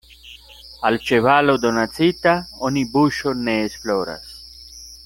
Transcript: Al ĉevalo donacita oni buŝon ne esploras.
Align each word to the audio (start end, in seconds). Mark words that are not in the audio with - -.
Al 0.89 0.95
ĉevalo 1.09 1.55
donacita 1.67 2.35
oni 2.71 2.85
buŝon 2.97 3.47
ne 3.51 3.57
esploras. 3.71 4.37